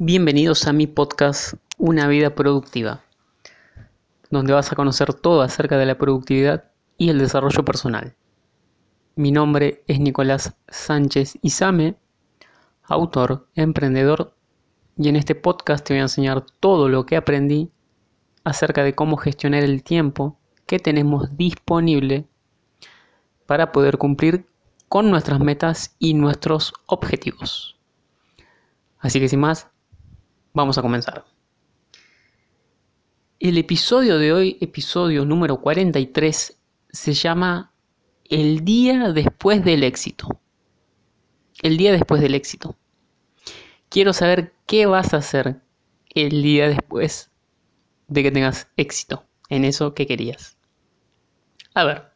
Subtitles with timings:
[0.00, 3.02] Bienvenidos a mi podcast Una vida productiva,
[4.30, 8.14] donde vas a conocer todo acerca de la productividad y el desarrollo personal.
[9.16, 11.96] Mi nombre es Nicolás Sánchez Izame,
[12.84, 14.36] autor, emprendedor,
[14.96, 17.72] y en este podcast te voy a enseñar todo lo que aprendí
[18.44, 22.24] acerca de cómo gestionar el tiempo que tenemos disponible
[23.46, 24.46] para poder cumplir
[24.88, 27.76] con nuestras metas y nuestros objetivos.
[29.00, 29.68] Así que sin más,
[30.52, 31.24] vamos a comenzar.
[33.40, 36.58] El episodio de hoy, episodio número 43,
[36.90, 37.72] se llama
[38.24, 40.40] El día después del éxito.
[41.62, 42.76] El día después del éxito.
[43.88, 45.60] Quiero saber qué vas a hacer
[46.14, 47.30] el día después
[48.08, 50.56] de que tengas éxito en eso que querías.
[51.74, 52.10] A ver,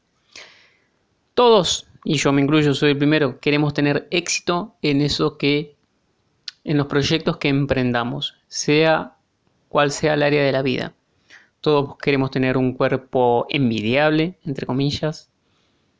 [1.35, 5.77] todos, y yo me incluyo, soy el primero, queremos tener éxito en eso que
[6.65, 9.17] en los proyectos que emprendamos, sea
[9.69, 10.95] cual sea el área de la vida.
[11.61, 15.31] Todos queremos tener un cuerpo envidiable, entre comillas.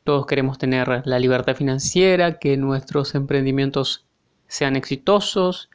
[0.03, 4.05] Todos queremos tener la libertad financiera, que nuestros emprendimientos
[4.47, 5.69] sean exitosos,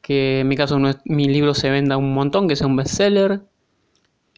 [0.00, 3.42] que en mi caso mi libro se venda un montón, que sea un bestseller,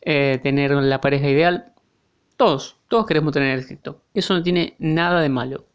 [0.01, 1.73] eh, tener la pareja ideal.
[2.37, 4.03] Todos, todos queremos tener éxito.
[4.15, 5.67] Eso no tiene nada de malo.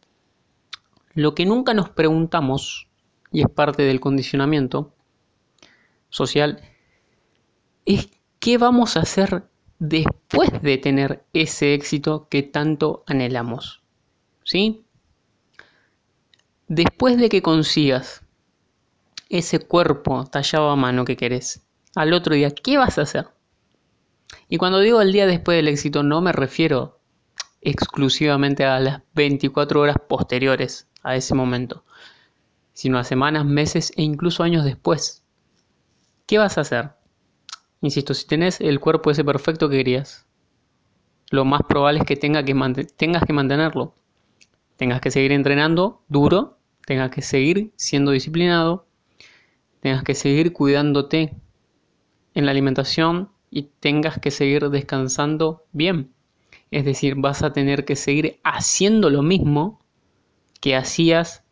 [1.14, 2.90] Lo que nunca nos preguntamos
[3.36, 4.94] y es parte del condicionamiento
[6.10, 6.62] social,
[7.84, 8.08] es
[8.40, 9.44] qué vamos a hacer
[9.78, 13.84] después de tener ese éxito que tanto anhelamos.
[14.46, 14.86] ¿Sí?
[16.70, 18.22] Después de que consigas
[19.28, 21.62] ese cuerpo tallado a mano que querés,
[21.94, 23.28] al otro día, ¿qué vas a hacer?
[24.48, 27.02] Y cuando digo el día después del éxito, no me refiero
[27.60, 31.84] exclusivamente a las 24 horas posteriores a ese momento
[32.76, 35.24] sino a semanas, meses e incluso años después.
[36.28, 36.92] ¿Qué vas a hacer?
[37.80, 40.26] Insisto, si tenés el cuerpo ese perfecto que querías,
[41.32, 42.54] lo más probable es que, tenga que
[42.98, 43.96] tengas que mantenerlo.
[44.76, 48.86] Tengas que seguir entrenando duro, tengas que seguir siendo disciplinado,
[49.80, 51.34] tengas que seguir cuidándote
[52.34, 56.12] en la alimentación y tengas que seguir descansando bien.
[56.72, 59.80] Es decir, vas a tener que seguir haciendo lo mismo
[60.60, 61.45] que hacías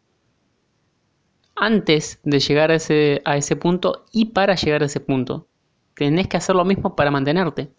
[1.56, 5.48] antes de llegar a ese, punto y para llegar a ese punto.
[5.96, 7.72] Tenés que hacer lo mismo para mantenerte.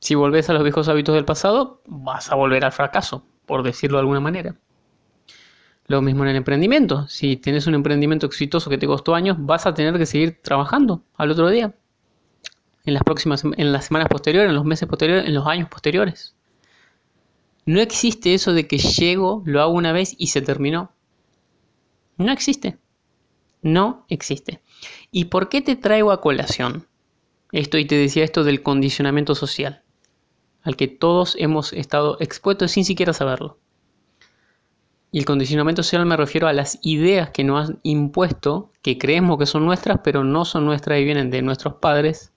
[0.00, 3.96] Si volvés a los viejos hábitos del pasado, vas a volver al fracaso, por decirlo
[3.96, 4.56] de alguna manera.
[5.86, 7.08] Lo mismo en el emprendimiento.
[7.08, 11.02] Si tienes un emprendimiento exitoso que te costó años, vas a tener que seguir trabajando
[11.16, 11.74] al otro día.
[12.84, 16.34] En las próximas, en las semanas posteriores, en los meses posteriores, en los años posteriores.
[17.66, 20.93] No existe eso de que llego, lo hago una vez y se terminó.
[22.16, 22.78] No existe.
[23.62, 24.60] No existe.
[25.10, 26.86] ¿Y por qué te traigo a colación
[27.52, 29.82] esto y te decía esto del condicionamiento social?
[30.62, 33.58] Al que todos hemos estado expuestos sin siquiera saberlo.
[35.10, 39.38] Y el condicionamiento social me refiero a las ideas que nos han impuesto, que creemos
[39.38, 42.32] que son nuestras, pero no son nuestras y vienen de nuestros padres,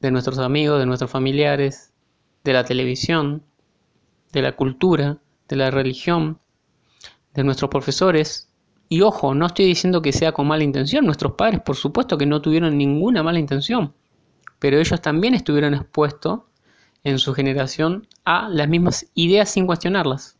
[0.00, 1.92] de nuestros amigos, de nuestros familiares,
[2.44, 3.42] de la televisión,
[4.32, 5.18] de la cultura,
[5.48, 6.38] de la religión,
[7.34, 8.52] de nuestros profesores,
[8.88, 11.04] y ojo, no estoy diciendo que sea con mala intención.
[11.04, 13.94] Nuestros padres, por supuesto que no tuvieron ninguna mala intención.
[14.58, 16.40] Pero ellos también estuvieron expuestos
[17.02, 20.38] en su generación a las mismas ideas sin cuestionarlas.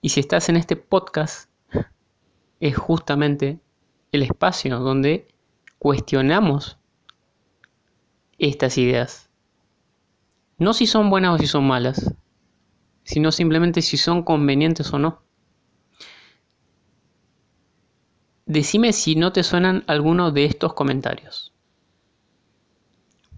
[0.00, 1.50] Y si estás en este podcast,
[2.60, 3.60] es justamente
[4.12, 5.28] el espacio donde
[5.78, 6.78] cuestionamos
[8.38, 9.30] estas ideas.
[10.58, 12.14] No si son buenas o si son malas,
[13.04, 15.22] sino simplemente si son convenientes o no.
[18.48, 21.52] Decime si no te suenan algunos de estos comentarios.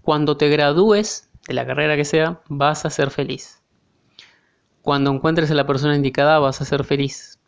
[0.01, 3.61] Cuando te gradúes de la carrera que sea, vas a ser feliz.
[4.81, 7.41] Cuando encuentres a la persona indicada, vas a ser feliz.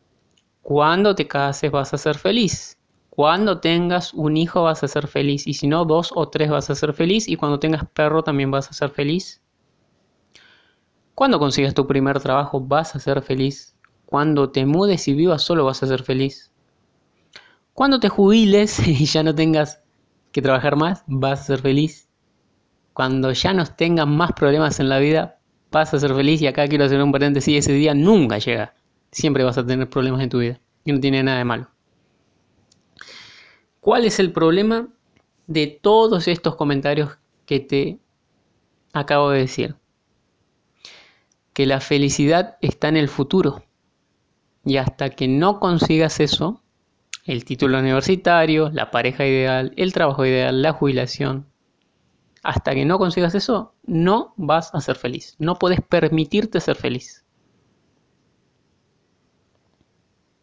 [0.61, 2.77] Cuando te cases, vas a ser feliz.
[3.09, 5.47] Cuando tengas un hijo, vas a ser feliz.
[5.47, 7.29] Y si no, dos o tres, vas a ser feliz.
[7.29, 9.41] Y cuando tengas perro, también vas a ser feliz.
[11.15, 13.73] Cuando consigas tu primer trabajo, vas a ser feliz.
[14.05, 16.52] Cuando te mudes y vivas solo, vas a ser feliz.
[17.73, 19.81] Cuando te jubiles y ya no tengas
[20.31, 22.09] que trabajar más, vas a ser feliz.
[22.93, 25.39] Cuando ya no tengas más problemas en la vida,
[25.71, 26.41] vas a ser feliz.
[26.41, 28.73] Y acá quiero hacer un paréntesis, ese día nunca llega.
[29.11, 30.59] Siempre vas a tener problemas en tu vida.
[30.85, 31.67] Y no tiene nada de malo.
[33.79, 34.87] ¿Cuál es el problema
[35.47, 37.99] de todos estos comentarios que te
[38.93, 39.75] acabo de decir?
[41.53, 43.63] Que la felicidad está en el futuro.
[44.63, 46.62] Y hasta que no consigas eso,
[47.25, 51.47] el título universitario, la pareja ideal, el trabajo ideal, la jubilación.
[52.43, 55.35] Hasta que no consigas eso, no vas a ser feliz.
[55.39, 57.25] No puedes permitirte ser feliz.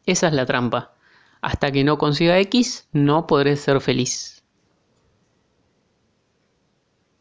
[0.07, 0.95] Esa es la trampa.
[1.43, 4.43] Hasta que no consiga X, no podré ser feliz.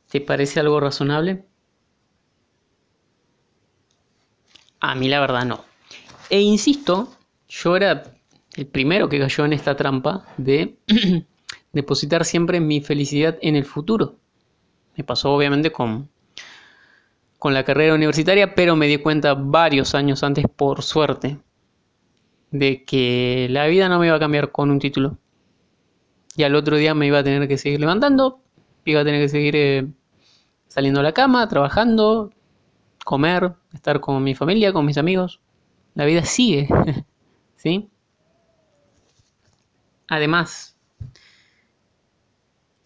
[0.10, 1.46] ¿Te parece algo razonable?
[4.80, 5.66] A mí la verdad no.
[6.30, 7.14] E insisto,
[7.48, 8.19] yo era
[8.60, 10.78] el primero que cayó en esta trampa de
[11.72, 14.18] depositar siempre mi felicidad en el futuro.
[14.98, 16.10] Me pasó obviamente con,
[17.38, 21.40] con la carrera universitaria, pero me di cuenta varios años antes, por suerte,
[22.52, 25.18] de que la vida no me iba a cambiar con un título.
[26.36, 28.42] Y al otro día me iba a tener que seguir levantando,
[28.84, 29.88] iba a tener que seguir eh,
[30.68, 32.32] saliendo a la cama, trabajando,
[33.06, 35.40] comer, estar con mi familia, con mis amigos.
[35.96, 36.68] La vida sigue,
[37.56, 37.90] ¿sí?
[40.10, 40.76] Además,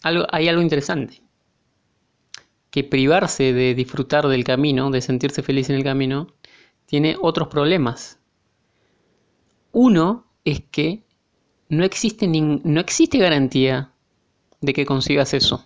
[0.04, 1.24] hay algo interesante,
[2.70, 6.28] que privarse de disfrutar del camino, de sentirse feliz en el camino,
[6.86, 8.20] tiene otros problemas.
[9.72, 11.06] Uno es que
[11.70, 12.28] no existe,
[13.18, 13.94] garantía
[14.60, 15.66] de que consigas eso.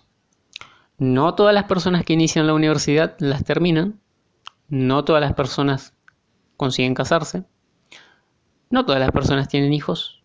[0.96, 4.00] No todas las personas que inician la universidad las terminan.
[4.68, 5.94] No todas las personas
[6.56, 7.44] consiguen casarse.
[8.70, 10.17] No todas las personas tienen hijos.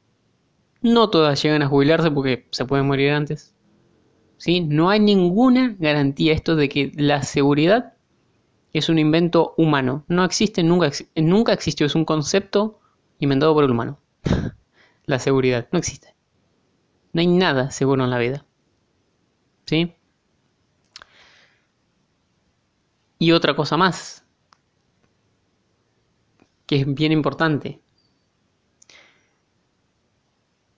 [0.83, 3.55] No todas llegan a jubilarse porque se pueden morir antes.
[4.37, 4.61] ¿Sí?
[4.61, 7.93] No hay ninguna garantía esto de que la seguridad
[8.73, 10.03] es un invento humano.
[10.07, 11.85] No existe, nunca, nunca existió.
[11.85, 12.81] Es un concepto
[13.19, 13.99] inventado por el humano.
[15.05, 16.13] la seguridad no existe.
[17.13, 18.45] No hay nada seguro en la vida.
[19.65, 19.95] ¿Sí?
[23.19, 24.25] Y otra cosa más,
[26.65, 27.82] que es bien importante.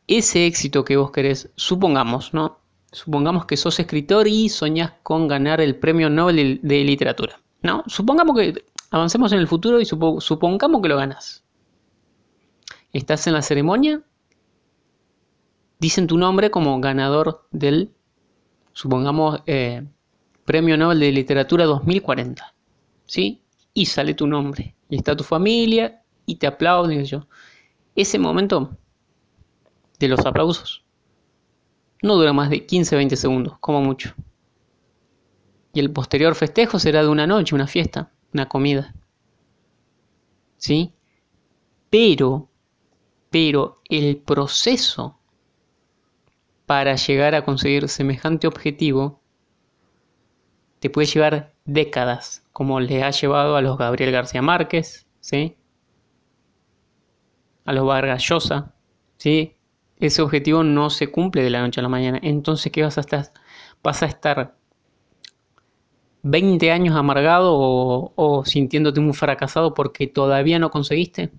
[0.08, 2.60] Ese éxito que vos querés, supongamos, ¿no?
[2.92, 7.84] Supongamos que sos escritor y soñás con ganar el premio Nobel de literatura, ¿no?
[7.88, 11.44] Supongamos que avancemos en el futuro y supongamos que lo ganas.
[12.94, 14.02] Estás en la ceremonia,
[15.80, 17.92] dicen tu nombre como ganador del,
[18.74, 19.86] supongamos, eh,
[20.46, 22.54] Premio Nobel de Literatura 2040.
[23.08, 23.42] ¿Sí?
[23.74, 24.76] Y sale tu nombre.
[24.90, 27.04] Y está tu familia y te aplauden.
[27.04, 27.28] yo.
[27.96, 28.78] Ese momento
[30.00, 30.86] de los aplausos
[32.06, 34.14] no dura más de 15-20 segundos, como mucho.
[35.74, 38.94] Y el posterior festejo será de una noche, una fiesta, una comida.
[40.58, 40.94] ¿Sí?
[41.90, 42.50] Pero,
[43.30, 45.20] pero el proceso
[46.66, 49.22] para llegar a conseguir semejante objetivo
[50.80, 55.58] te puede llevar décadas, como le ha llevado a los Gabriel García Márquez, ¿sí?
[57.66, 58.76] a los Vargas Llosa,
[59.18, 59.56] ¿sí?
[60.00, 62.20] Ese objetivo no se cumple de la noche a la mañana.
[62.22, 63.32] Entonces, ¿qué vas a estar?
[63.84, 64.56] ¿Vas a estar
[66.24, 71.32] 20 años amargado o, sintiéndote muy fracasado porque todavía no conseguiste?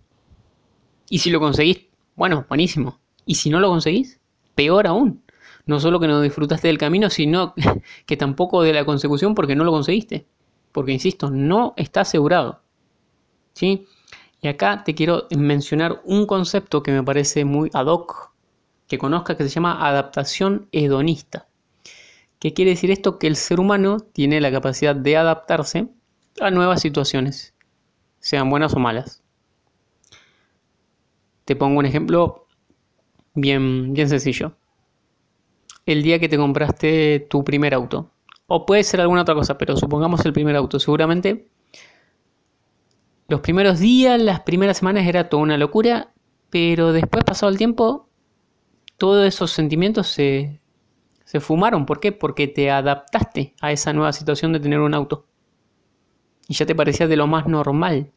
[1.11, 2.99] Y si lo conseguís, bueno, buenísimo.
[3.27, 4.21] Y si no lo conseguís,
[4.55, 5.23] peor aún
[5.67, 7.55] no solo que no disfrutaste del camino, sino
[8.07, 10.27] que tampoco de la consecución porque no lo conseguiste.
[10.73, 12.63] Porque, insisto, no está asegurado.
[13.55, 13.87] ¿Sí?
[14.41, 18.33] Y acá te quiero mencionar un concepto que me parece muy ad hoc,
[18.89, 21.49] que conozca, que se llama adaptación hedonista.
[22.39, 23.19] ¿Qué quiere decir esto?
[23.19, 25.89] Que el ser humano tiene la capacidad de adaptarse
[26.41, 27.55] a nuevas situaciones,
[28.21, 29.23] sean buenas o malas.
[31.45, 32.47] Te pongo un ejemplo
[33.35, 34.57] bien, bien sencillo
[35.87, 38.11] el día que te compraste tu primer auto.
[38.49, 40.79] O puede ser alguna otra cosa, pero supongamos el primer auto.
[40.79, 41.49] Seguramente
[43.29, 46.13] los primeros días, las primeras semanas era toda una locura,
[46.51, 48.09] pero después, pasado el tiempo,
[48.97, 50.61] todos esos sentimientos se,
[51.25, 51.87] se fumaron.
[51.87, 52.13] ¿Por qué?
[52.13, 55.27] Porque te adaptaste a esa nueva situación de tener un auto.
[56.49, 58.13] Y ya te parecía de lo más normal.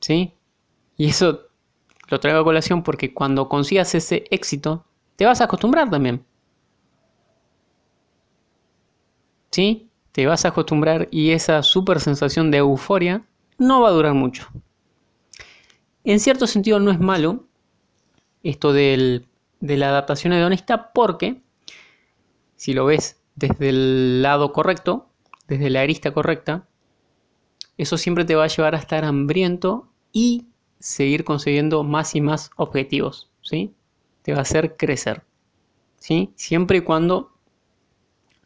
[0.00, 0.34] ¿Sí?
[0.96, 1.48] Y eso
[2.08, 4.84] lo traigo a colación porque cuando consigas ese éxito,
[5.16, 6.24] te vas a acostumbrar también.
[9.50, 9.90] ¿Sí?
[10.12, 13.24] Te vas a acostumbrar y esa super sensación de euforia
[13.58, 14.48] no va a durar mucho.
[16.04, 17.47] En cierto sentido no es malo
[18.50, 19.24] esto de
[19.60, 21.42] la adaptación hedonista porque
[22.56, 25.08] si lo ves desde el lado correcto,
[25.46, 26.66] desde la arista correcta,
[27.76, 30.46] eso siempre te va a llevar a estar hambriento y
[30.80, 33.74] seguir consiguiendo más y más objetivos, ¿sí?
[34.22, 35.22] Te va a hacer crecer,
[35.98, 36.32] ¿sí?
[36.34, 37.32] Siempre y cuando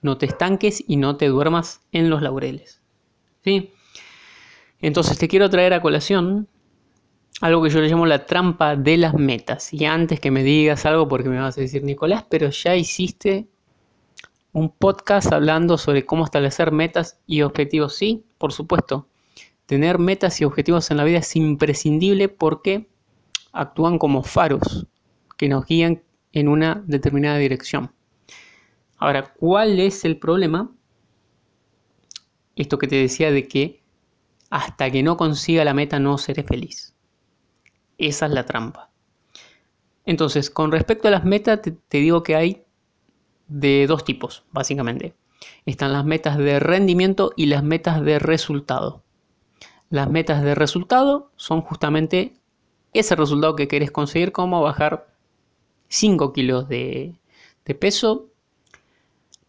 [0.02, 2.82] no te estanques y no te duermas en los laureles,
[3.44, 3.73] ¿sí?
[4.80, 6.49] Entonces te quiero traer a colación
[7.40, 9.72] algo que yo le llamo la trampa de las metas.
[9.72, 13.48] Y antes que me digas algo, porque me vas a decir, Nicolás, pero ya hiciste
[14.52, 17.96] un podcast hablando sobre cómo establecer metas y objetivos.
[17.96, 19.08] Sí, por supuesto.
[19.66, 22.88] Tener metas y objetivos en la vida es imprescindible porque
[23.52, 24.86] actúan como faros
[25.36, 27.92] que nos guían en una determinada dirección.
[28.98, 30.70] Ahora, ¿cuál es el problema?
[32.54, 33.82] Esto que te decía de que
[34.50, 36.91] hasta que no consiga la meta no seré feliz.
[38.02, 38.90] Esa es la trampa.
[40.04, 42.64] Entonces, con respecto a las metas, te, digo que hay
[43.47, 45.14] de dos tipos, básicamente.
[45.66, 49.04] Están las metas de rendimiento y las metas de resultado.
[49.88, 52.35] Las metas de resultado son justamente
[52.92, 55.06] ese resultado que querés conseguir, como bajar
[55.87, 57.14] 5 kilos de,
[57.78, 58.30] peso,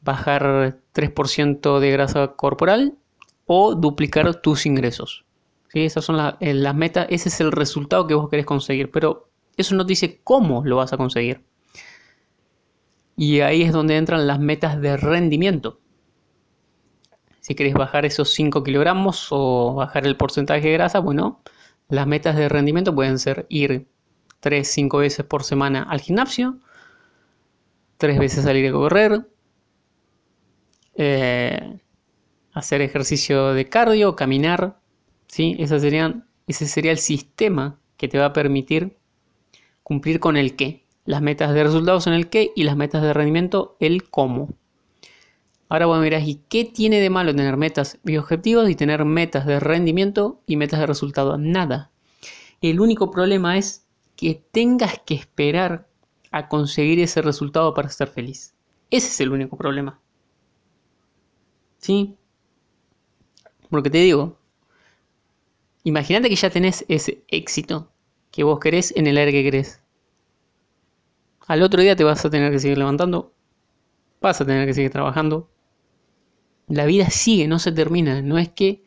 [0.02, 3.00] bajar 3% de grasa corporal
[3.48, 5.26] o duplicar tus ingresos.
[5.74, 9.76] Esas son eh, las metas, ese es el resultado que vos querés conseguir, pero eso
[9.76, 11.44] no te dice cómo lo vas a conseguir.
[13.16, 15.80] Y ahí es donde entran las metas de rendimiento.
[17.42, 21.42] Si querés bajar esos 5 kilogramos o bajar el porcentaje de grasa, bueno,
[21.90, 23.88] las metas de rendimiento pueden ser ir
[24.42, 26.60] 3-5 veces por semana al gimnasio,
[27.98, 29.28] 3 veces salir a correr,
[30.96, 31.80] eh,
[32.54, 34.78] hacer ejercicio de cardio, caminar,
[35.34, 35.56] ¿sí?
[35.58, 38.98] ese sería el sistema que te va a permitir
[39.82, 40.86] cumplir con el qué.
[41.06, 44.50] Las metas de resultados son el qué y las metas de rendimiento el cómo.
[45.70, 49.48] Ahora vos mirás, ¿y qué tiene de malo tener metas y objetivos y tener metas
[49.48, 51.40] de rendimiento y metas de resultado?
[51.40, 51.90] Nada.
[52.62, 55.88] El único problema es que tengas que esperar
[56.30, 58.54] a conseguir ese resultado para estar feliz.
[58.92, 60.00] Ese es el único problema.
[61.80, 62.18] ¿Sí?
[63.72, 64.38] Porque te digo,
[65.84, 67.92] imagínate que ya tenés ese éxito
[68.32, 69.82] que vos querés en el área que querés.
[71.48, 73.34] Al otro día te vas a tener que seguir levantando,
[74.22, 75.50] vas a tener que seguir trabajando.
[76.68, 78.22] La vida sigue, no se termina.
[78.22, 78.84] No es que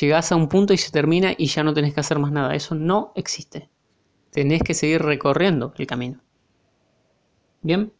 [0.00, 2.54] llegás a un punto y se termina y ya no tenés que hacer más nada.
[2.54, 3.68] Eso no existe.
[4.30, 6.20] Tenés que seguir recorriendo el camino.
[7.62, 7.92] ¿Bien?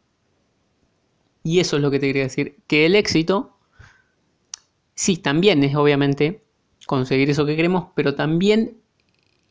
[1.42, 2.56] Y eso es lo que te quería decir.
[2.66, 3.56] Que el éxito,
[4.94, 6.44] sí, también es obviamente
[6.90, 8.76] conseguir eso que queremos, pero también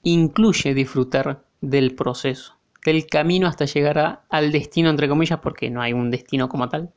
[0.03, 5.93] incluye disfrutar del proceso, del camino hasta llegar al destino, entre comillas, porque no hay
[5.93, 6.91] un destino como tal.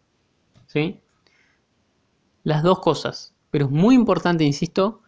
[0.67, 0.99] ¿Sí?
[2.43, 3.37] Las dos cosas.
[3.53, 5.03] Pero es muy importante, insisto,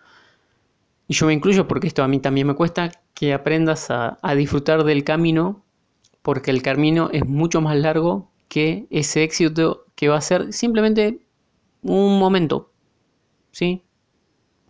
[1.09, 4.85] y yo me incluyo porque esto a mí también me cuesta, que aprendas a, disfrutar
[4.85, 5.65] del camino,
[6.23, 11.27] porque el camino es mucho más largo que ese éxito que va a ser simplemente
[11.83, 12.71] un momento,
[13.51, 13.84] ¿sí?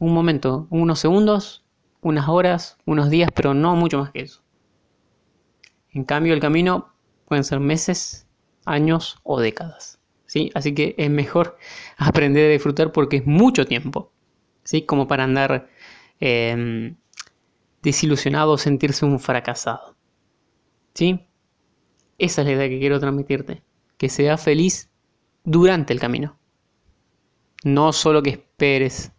[0.05, 1.65] Un momento, unos segundos,
[2.01, 4.43] unas horas, unos días, pero no mucho más que eso.
[5.93, 6.93] En cambio, el camino
[7.27, 8.27] pueden ser meses,
[8.65, 10.51] años o décadas, ¿sí?
[10.55, 11.57] Así que es mejor
[11.97, 14.13] aprender a disfrutar porque es mucho tiempo,
[14.65, 14.83] ¿sí?
[14.83, 15.69] Como para andar
[16.21, 16.97] Em,
[17.83, 19.97] desilusionado sentirse un fracasado.
[20.95, 21.21] ¿Sí?
[22.19, 23.63] Esa es la idea que quiero transmitirte.
[23.99, 24.91] Que seas feliz
[25.45, 26.39] durante el camino.
[27.65, 29.13] No solo que esperes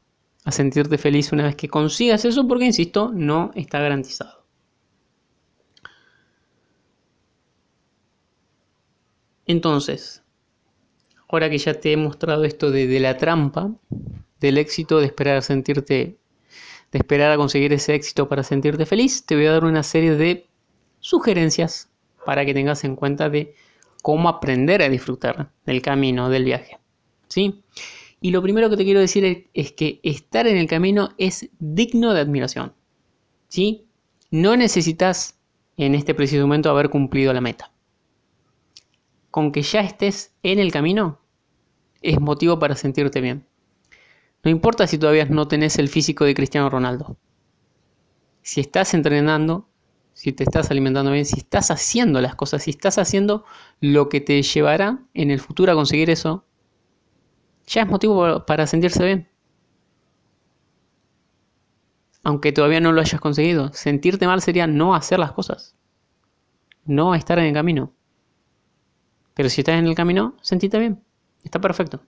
[0.46, 4.46] a sentirte feliz una vez que consigas eso, porque, insisto, no está garantizado.
[9.48, 10.24] Entonces,
[11.28, 13.72] ahora que ya te he mostrado esto de, de la trampa,
[14.40, 16.18] del éxito de esperar a sentirte
[16.92, 20.16] de esperar a conseguir ese éxito para sentirte feliz, te voy a dar una serie
[20.16, 20.48] de
[21.00, 21.90] sugerencias
[22.26, 23.54] para que tengas en cuenta de
[24.02, 26.80] cómo aprender a disfrutar del camino, del viaje.
[27.28, 27.64] ¿Sí?
[28.26, 32.12] Y lo primero que te quiero decir es que estar en el camino es digno
[32.12, 32.74] de admiración.
[33.50, 33.86] ¿Sí?
[34.32, 35.38] No necesitas
[35.78, 37.72] en este preciso momento haber cumplido la meta.
[39.30, 41.20] Con que ya estés en el camino
[42.02, 43.46] es motivo para sentirte bien.
[44.44, 47.18] No importa si todavía no tenés el físico de Cristiano Ronaldo.
[48.42, 49.70] Si estás entrenando,
[50.14, 53.46] si te estás alimentando bien, si estás haciendo las cosas, si estás haciendo
[53.82, 56.44] lo que te llevará en el futuro a conseguir eso,
[57.68, 59.30] ya es motivo para sentirse bien.
[62.24, 63.72] Aunque todavía no lo hayas conseguido.
[63.74, 65.76] Sentirte mal sería no hacer las cosas.
[66.86, 67.94] No estar en el camino.
[69.36, 71.04] Pero si estás en el camino, sentite bien.
[71.44, 72.02] Está perfecto.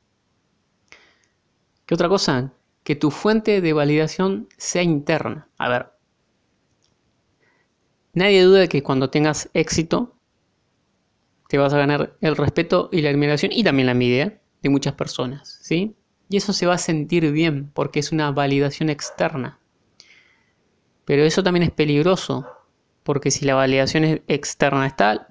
[1.85, 2.51] ¿Qué otra cosa?
[2.83, 5.47] Que tu fuente de validación sea interna.
[5.57, 5.91] A ver,
[8.13, 10.15] nadie duda de que cuando tengas éxito
[11.47, 14.93] te vas a ganar el respeto y la admiración y también la envidia de muchas
[14.93, 15.95] personas, ¿sí?
[16.29, 19.59] Y eso se va a sentir bien porque es una validación externa.
[21.05, 22.45] Pero eso también es peligroso,
[23.03, 25.29] porque si la validación externa está,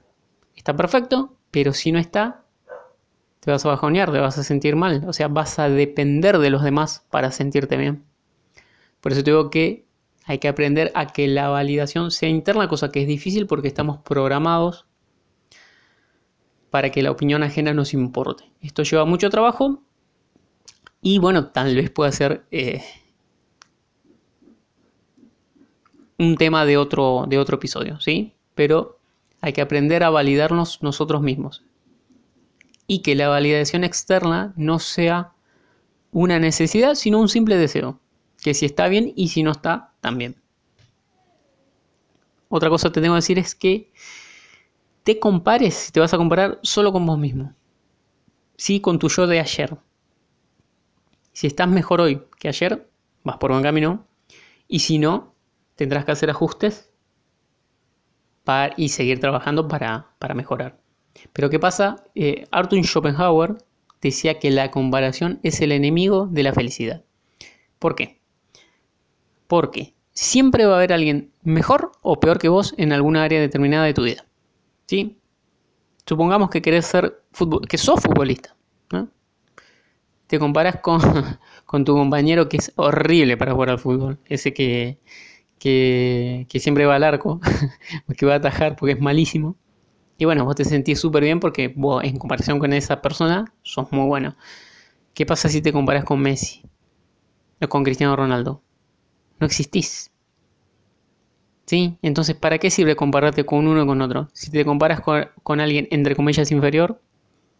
[0.54, 2.44] está perfecto, pero si no está,
[3.40, 6.50] te vas a bajonear, te vas a sentir mal, o sea, vas a depender de
[6.50, 8.04] los demás para sentirte bien.
[9.00, 9.84] Por eso te digo que
[10.24, 13.98] hay que aprender a que la validación sea interna, cosa que es difícil porque estamos
[13.98, 14.86] programados
[16.70, 18.44] para que la opinión ajena nos importe.
[18.60, 19.82] Esto lleva mucho trabajo
[21.00, 22.82] y bueno, tal vez pueda ser eh,
[26.18, 28.34] un tema de otro, de otro episodio, ¿sí?
[28.54, 28.98] Pero
[29.40, 31.62] hay que aprender a validarnos nosotros mismos.
[32.86, 35.32] Y que la validación externa no sea
[36.12, 38.00] una necesidad, sino un simple deseo.
[38.42, 40.36] Que si está bien y si no está, también.
[42.48, 43.92] Otra cosa que te tengo que decir es que
[45.06, 47.54] te compares, si te vas a comparar, solo con vos mismo.
[48.56, 49.76] Sí, con tu yo de ayer.
[51.32, 52.90] Si estás mejor hoy que ayer,
[53.22, 54.04] vas por buen camino.
[54.66, 55.32] Y si no,
[55.76, 56.90] tendrás que hacer ajustes
[58.42, 60.76] para, y seguir trabajando para, mejorar.
[61.32, 62.02] Pero ¿qué pasa?
[62.16, 63.58] Eh, Arthur Schopenhauer
[64.02, 67.04] decía que la comparación es el enemigo de la felicidad.
[67.78, 68.18] ¿Por qué?
[69.46, 73.84] Porque siempre va a haber alguien mejor o peor que vos en alguna área determinada
[73.84, 74.25] de tu vida.
[74.86, 75.18] ¿Sí?
[76.06, 78.54] Supongamos que querés ser fútbol, que sos futbolista.
[80.26, 81.00] Te comparas con,
[81.66, 84.18] con, tu compañero que es horrible para jugar al fútbol.
[84.26, 84.98] Ese que,
[85.58, 87.40] que, siempre va al arco,
[88.16, 89.56] que va a atajar porque es malísimo.
[90.18, 93.92] Y bueno, vos te sentís súper bien porque vos en comparación con esa persona sos
[93.92, 94.36] muy bueno.
[95.14, 96.62] ¿Qué pasa si te comparas con Messi?
[97.60, 98.62] O con Cristiano Ronaldo.
[99.40, 100.10] No existís.
[101.66, 101.98] ¿Sí?
[102.02, 104.28] Entonces, ¿para qué sirve compararte con uno o con otro?
[104.32, 107.00] Si te comparas con, alguien entre comillas inferior,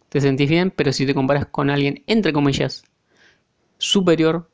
[0.09, 2.83] te sentís bien, pero si te comparas con alguien entre comillas
[3.77, 4.49] superior,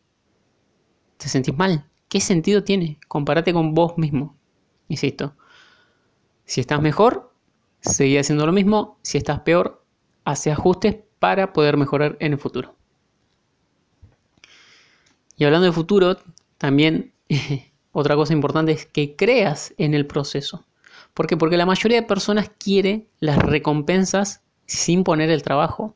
[1.18, 1.86] te sentís mal.
[2.10, 3.00] ¿Qué sentido tiene?
[3.08, 4.36] Compárate con vos mismo.
[4.88, 5.36] Insisto.
[6.46, 7.32] Si estás mejor,
[7.80, 8.98] seguí haciendo lo mismo.
[9.04, 9.84] Si estás peor,
[10.26, 12.76] hace ajustes para poder mejorar en el futuro.
[15.38, 16.18] Y hablando de futuro,
[16.58, 17.14] también
[17.94, 20.66] otra cosa importante es que creas en el proceso.
[21.14, 21.38] ¿Por qué?
[21.38, 25.96] Porque la mayoría de personas quiere las recompensas sin poner el trabajo.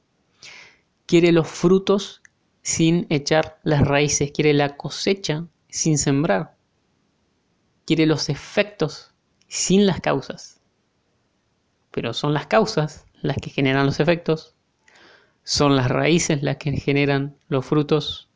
[1.08, 2.22] Quiere los frutos
[2.62, 4.32] sin echar las raíces.
[4.32, 6.56] Quiere la cosecha sin sembrar.
[7.86, 9.16] Quiere los efectos
[9.48, 10.62] sin las causas.
[11.90, 14.54] Pero son las causas las que generan los efectos.
[15.44, 18.27] Son las raíces las que generan los frutos.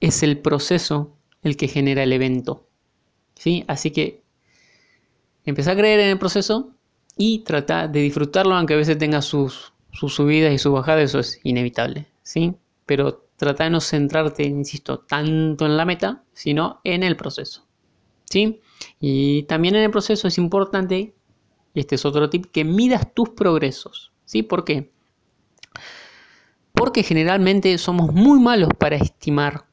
[0.00, 2.66] Es el proceso el que genera el evento.
[3.34, 3.64] ¿Sí?
[3.68, 4.22] Así que
[5.44, 6.72] empezar a creer en el proceso
[7.16, 11.18] y tratar de disfrutarlo, aunque a veces tenga sus, sus subidas y sus bajadas, eso
[11.18, 12.06] es inevitable.
[12.22, 12.54] ¿sí?
[12.86, 17.64] Pero trata de no centrarte, insisto, tanto en la meta, sino en el proceso.
[18.24, 18.60] ¿Sí?
[19.00, 21.14] Y también en el proceso es importante,
[21.74, 24.12] y este es otro tip, que midas tus progresos.
[24.24, 24.42] ¿Sí?
[24.42, 24.92] ¿Por qué?
[26.72, 29.67] Porque generalmente somos muy malos para estimar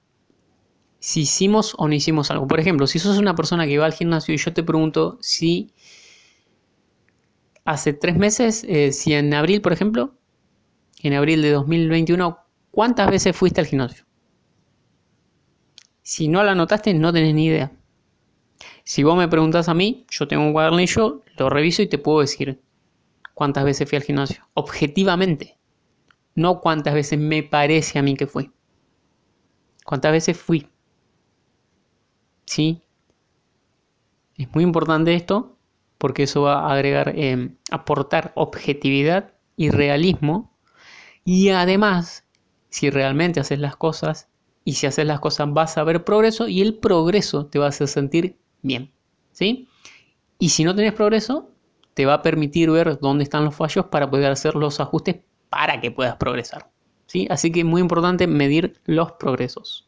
[1.05, 2.47] si hicimos o no hicimos algo.
[2.47, 5.71] Por ejemplo, si sos una persona que va al gimnasio y yo te pregunto si
[7.63, 10.15] hace tres meses, eh, si en abril, por ejemplo,
[11.01, 14.03] en abril de 2021, ¿Cuántas veces fuiste al gimnasio?
[16.01, 17.71] Si no la anotaste, no tenés ni idea.
[18.83, 22.19] Si vos me preguntas a mí, yo tengo un cuadernillo, lo reviso y te puedo
[22.19, 22.61] decir
[23.33, 24.45] cuántas veces fui al gimnasio.
[24.55, 25.57] Objetivamente.
[26.35, 28.51] No cuántas veces me parece a mí que fui.
[29.85, 30.67] ¿Cuántas veces fui?
[32.45, 32.81] ¿Sí?
[34.38, 35.58] Es muy importante esto
[35.97, 40.51] porque eso va a agregar, eh, aportar objetividad y realismo.
[41.23, 42.25] Y además
[42.69, 44.27] si realmente haces las cosas
[44.65, 47.69] y si haces las cosas vas a ver progreso y el progreso te va a
[47.69, 48.91] hacer sentir bien,
[49.31, 49.69] ¿sí?
[50.39, 51.51] Y si no tenés progreso,
[51.93, 55.79] te va a permitir ver dónde están los fallos para poder hacer los ajustes para
[55.79, 56.69] que puedas progresar,
[57.05, 57.27] ¿sí?
[57.29, 59.88] Así que es muy importante medir los progresos.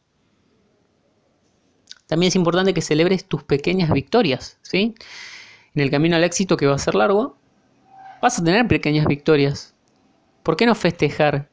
[2.08, 4.96] También es importante que celebres tus pequeñas victorias, ¿sí?
[5.74, 7.36] En el camino al éxito que va a ser largo,
[8.20, 9.76] vas a tener pequeñas victorias.
[10.42, 11.48] ¿Por qué no festejar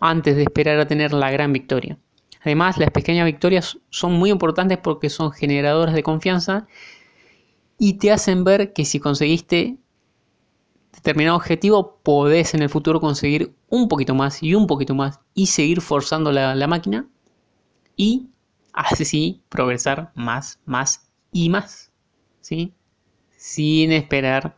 [0.00, 1.98] antes de esperar a tener la gran victoria.
[2.42, 6.66] Además, las pequeñas victorias son muy importantes porque son generadoras de confianza
[7.78, 9.78] y te hacen ver que si conseguiste
[10.92, 15.46] determinado objetivo, podés en el futuro conseguir un poquito más y un poquito más y
[15.46, 17.06] seguir forzando la, máquina
[17.96, 18.28] y
[18.76, 21.90] así progresar más, más y más.
[22.40, 22.72] ¿sí?
[23.36, 24.56] Sin esperar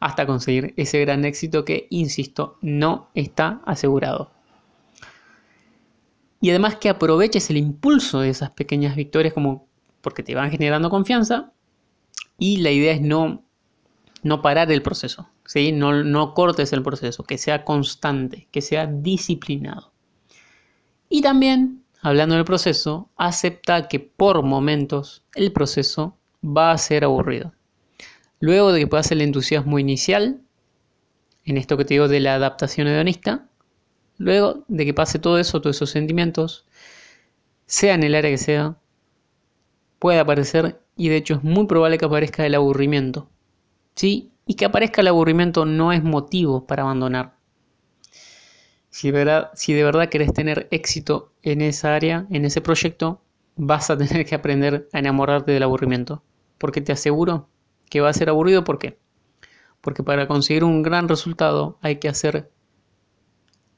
[0.00, 4.32] hasta conseguir ese gran éxito que, insisto, no está asegurado.
[6.40, 9.68] Y además que aproveches el impulso de esas pequeñas victorias como
[10.00, 11.52] porque te van generando confianza
[12.38, 13.44] y la idea es no,
[14.22, 15.72] no parar el proceso, ¿sí?
[15.72, 19.92] no, no cortes el proceso, que sea constante, que sea disciplinado.
[21.10, 27.52] Y también, hablando del proceso, acepta que por momentos el proceso va a ser aburrido.
[28.40, 30.40] Luego de que puedas el entusiasmo inicial,
[31.44, 33.46] en esto que te digo de la adaptación hedonista,
[34.16, 36.66] luego de que pase todo eso, todos esos sentimientos,
[37.66, 38.76] sea en el área que sea,
[39.98, 43.28] puede aparecer y de hecho es muy probable que aparezca el aburrimiento.
[43.94, 44.32] ¿Sí?
[44.46, 47.39] Y que aparezca el aburrimiento no es motivo para abandonar.
[48.90, 53.22] Si de, verdad, querés tener éxito en esa área, en ese proyecto,
[53.56, 56.22] vas a tener que aprender a enamorarte del aburrimiento.
[56.58, 57.48] Porque te aseguro
[57.88, 58.64] que va a ser aburrido.
[58.64, 58.98] ¿Por qué?
[59.80, 62.50] Porque para conseguir un gran resultado hay que hacer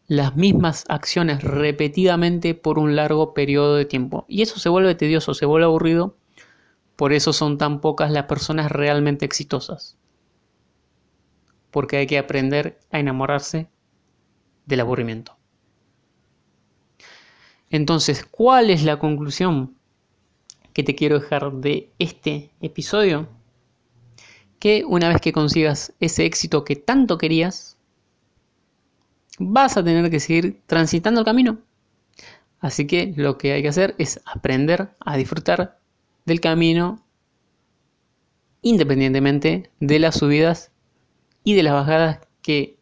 [0.09, 4.25] las mismas acciones repetidamente por un largo periodo de tiempo.
[4.29, 6.17] Y eso se vuelve tedioso, se vuelve aburrido.
[6.97, 9.97] Por eso son tan pocas las personas realmente exitosas.
[11.71, 13.69] Porque hay que aprender a enamorarse
[14.67, 15.37] del aburrimiento.
[17.71, 19.75] Entonces, ¿cuál es la conclusión
[20.75, 23.29] que te quiero dejar de este episodio?
[24.59, 27.79] Que una vez que consigas ese éxito que tanto querías,
[29.39, 31.59] vas a tener que seguir transitando el camino.
[32.61, 35.79] Así que lo que hay que hacer es aprender a disfrutar
[36.27, 37.03] del camino
[38.61, 40.71] independientemente de las subidas
[41.43, 42.79] y de las bajadas que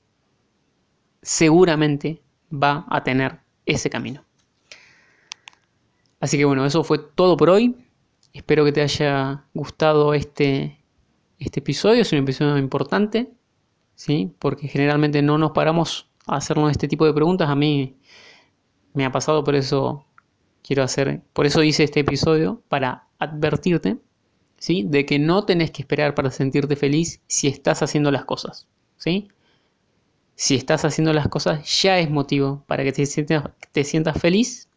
[1.22, 4.24] seguramente va a tener ese camino.
[6.20, 7.76] Así que bueno, eso fue todo por hoy.
[8.32, 10.78] Espero que te haya gustado este,
[11.38, 12.02] este episodio.
[12.02, 13.32] Es un episodio importante,
[13.94, 14.32] ¿sí?
[14.38, 17.48] porque generalmente no nos paramos hacernos este tipo de preguntas.
[17.48, 17.96] A mí
[18.92, 20.04] me ha pasado, por eso
[20.62, 23.98] quiero hacer, por eso hice este episodio, para advertirte,
[24.58, 24.84] ¿sí?
[24.86, 29.28] De que no tenés que esperar para sentirte feliz si estás haciendo las cosas, ¿sí?
[30.40, 34.70] Si estás haciendo las cosas ya es motivo para que te sientas, feliz,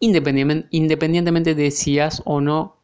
[0.00, 2.76] independientemente, independientemente de si has o no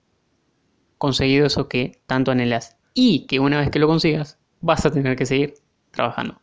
[0.97, 2.79] conseguido eso que tanto anhelas.
[2.95, 5.53] Y que una vez que lo consigas, vas a tener que seguir
[5.91, 6.41] trabajando.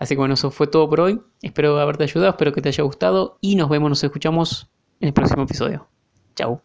[0.00, 1.22] Así que bueno, eso fue todo por hoy.
[1.42, 5.14] Espero haberte ayudado, espero que te haya gustado y nos vemos, nos escuchamos en el
[5.14, 5.86] próximo episodio.
[6.34, 6.60] Chao.